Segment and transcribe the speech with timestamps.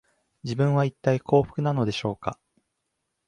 [0.43, 2.39] 自分は、いったい幸福なのでしょうか